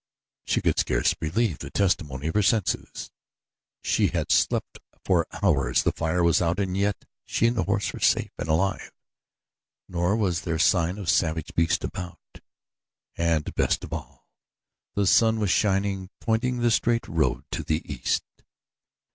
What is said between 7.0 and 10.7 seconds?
she and the horse were safe and alive, nor was there